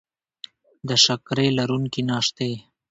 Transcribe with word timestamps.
د 0.87 0.89
شکرې 1.05 1.47
لرونکي 1.59 2.01
ناشتې 2.09 2.51